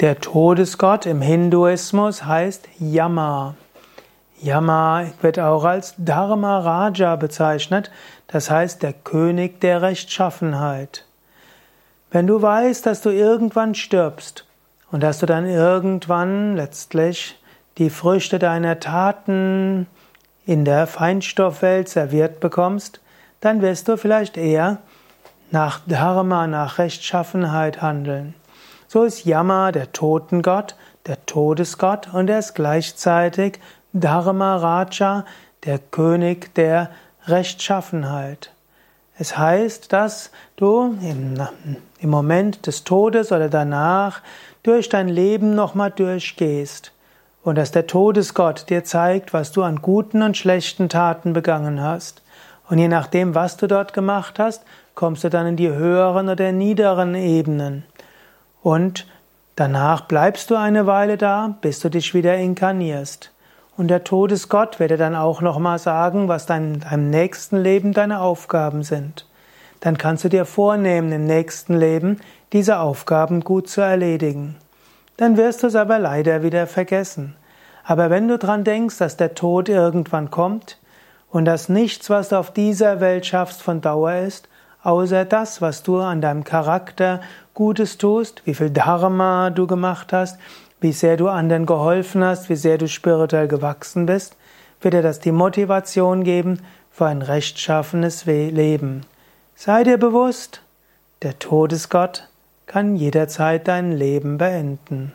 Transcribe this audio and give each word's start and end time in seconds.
Der 0.00 0.20
Todesgott 0.20 1.06
im 1.06 1.20
Hinduismus 1.20 2.24
heißt 2.24 2.68
Yama. 2.80 3.54
Yama 4.42 5.04
wird 5.22 5.38
auch 5.38 5.62
als 5.62 5.94
Dharma 5.98 6.58
Raja 6.58 7.14
bezeichnet, 7.14 7.92
das 8.26 8.50
heißt 8.50 8.82
der 8.82 8.92
König 8.92 9.60
der 9.60 9.82
Rechtschaffenheit. 9.82 11.04
Wenn 12.10 12.26
du 12.26 12.42
weißt, 12.42 12.84
dass 12.84 13.02
du 13.02 13.10
irgendwann 13.10 13.76
stirbst 13.76 14.44
und 14.90 15.00
dass 15.00 15.20
du 15.20 15.26
dann 15.26 15.46
irgendwann 15.46 16.56
letztlich 16.56 17.38
die 17.78 17.88
Früchte 17.88 18.40
deiner 18.40 18.80
Taten 18.80 19.86
in 20.44 20.64
der 20.64 20.88
Feinstoffwelt 20.88 21.88
serviert 21.88 22.40
bekommst, 22.40 23.00
dann 23.40 23.62
wirst 23.62 23.86
du 23.86 23.96
vielleicht 23.96 24.36
eher 24.38 24.78
nach 25.52 25.82
Dharma, 25.86 26.48
nach 26.48 26.78
Rechtschaffenheit 26.78 27.80
handeln. 27.80 28.34
So 28.94 29.02
ist 29.02 29.24
Yama 29.24 29.72
der 29.72 29.90
Totengott, 29.90 30.76
der 31.08 31.26
Todesgott 31.26 32.14
und 32.14 32.30
er 32.30 32.38
ist 32.38 32.54
gleichzeitig 32.54 33.58
Dharma 33.92 34.54
Raja, 34.54 35.24
der 35.64 35.80
König 35.80 36.54
der 36.54 36.90
Rechtschaffenheit. 37.26 38.52
Es 39.18 39.36
heißt, 39.36 39.92
dass 39.92 40.30
du 40.54 40.96
im, 41.02 41.34
im 41.98 42.08
Moment 42.08 42.68
des 42.68 42.84
Todes 42.84 43.32
oder 43.32 43.48
danach 43.48 44.20
durch 44.62 44.90
dein 44.90 45.08
Leben 45.08 45.56
nochmal 45.56 45.90
durchgehst 45.90 46.92
und 47.42 47.58
dass 47.58 47.72
der 47.72 47.88
Todesgott 47.88 48.70
dir 48.70 48.84
zeigt, 48.84 49.32
was 49.32 49.50
du 49.50 49.64
an 49.64 49.82
guten 49.82 50.22
und 50.22 50.36
schlechten 50.36 50.88
Taten 50.88 51.32
begangen 51.32 51.82
hast. 51.82 52.22
Und 52.68 52.78
je 52.78 52.86
nachdem, 52.86 53.34
was 53.34 53.56
du 53.56 53.66
dort 53.66 53.92
gemacht 53.92 54.38
hast, 54.38 54.62
kommst 54.94 55.24
du 55.24 55.30
dann 55.30 55.48
in 55.48 55.56
die 55.56 55.70
höheren 55.70 56.28
oder 56.28 56.52
niederen 56.52 57.16
Ebenen. 57.16 57.82
Und 58.64 59.06
danach 59.56 60.06
bleibst 60.06 60.50
du 60.50 60.56
eine 60.56 60.86
Weile 60.86 61.18
da, 61.18 61.54
bis 61.60 61.80
du 61.80 61.90
dich 61.90 62.14
wieder 62.14 62.38
inkarnierst. 62.38 63.30
Und 63.76 63.88
der 63.88 64.04
Todesgott 64.04 64.80
wird 64.80 64.90
dir 64.90 64.96
dann 64.96 65.14
auch 65.14 65.42
nochmal 65.42 65.78
sagen, 65.78 66.28
was 66.28 66.46
dein, 66.46 66.80
deinem 66.80 67.10
nächsten 67.10 67.58
Leben 67.58 67.92
deine 67.92 68.20
Aufgaben 68.20 68.82
sind. 68.82 69.26
Dann 69.80 69.98
kannst 69.98 70.24
du 70.24 70.30
dir 70.30 70.46
vornehmen, 70.46 71.12
im 71.12 71.26
nächsten 71.26 71.74
Leben 71.74 72.20
diese 72.54 72.78
Aufgaben 72.78 73.40
gut 73.40 73.68
zu 73.68 73.82
erledigen. 73.82 74.56
Dann 75.18 75.36
wirst 75.36 75.62
du 75.62 75.66
es 75.66 75.76
aber 75.76 75.98
leider 75.98 76.42
wieder 76.42 76.66
vergessen. 76.66 77.36
Aber 77.84 78.08
wenn 78.08 78.28
du 78.28 78.38
dran 78.38 78.64
denkst, 78.64 78.96
dass 78.96 79.18
der 79.18 79.34
Tod 79.34 79.68
irgendwann 79.68 80.30
kommt 80.30 80.78
und 81.30 81.44
dass 81.44 81.68
nichts, 81.68 82.08
was 82.08 82.30
du 82.30 82.38
auf 82.38 82.50
dieser 82.50 83.00
Welt 83.00 83.26
schaffst, 83.26 83.60
von 83.60 83.82
Dauer 83.82 84.14
ist, 84.14 84.48
außer 84.84 85.24
das, 85.24 85.60
was 85.60 85.82
du 85.82 85.98
an 85.98 86.20
deinem 86.20 86.44
Charakter 86.44 87.20
Gutes 87.54 87.98
tust, 87.98 88.42
wie 88.44 88.54
viel 88.54 88.70
Dharma 88.70 89.50
du 89.50 89.66
gemacht 89.66 90.12
hast, 90.12 90.38
wie 90.80 90.92
sehr 90.92 91.16
du 91.16 91.28
anderen 91.28 91.66
geholfen 91.66 92.22
hast, 92.22 92.48
wie 92.48 92.56
sehr 92.56 92.78
du 92.78 92.86
spirituell 92.86 93.48
gewachsen 93.48 94.06
bist, 94.06 94.36
wird 94.80 94.94
dir 94.94 95.02
das 95.02 95.18
die 95.18 95.32
Motivation 95.32 96.22
geben 96.22 96.60
für 96.90 97.06
ein 97.06 97.22
rechtschaffenes 97.22 98.26
Leben. 98.26 99.06
Sei 99.54 99.82
dir 99.82 99.98
bewusst, 99.98 100.60
der 101.22 101.38
Todesgott 101.38 102.28
kann 102.66 102.96
jederzeit 102.96 103.66
dein 103.66 103.92
Leben 103.92 104.36
beenden. 104.36 105.12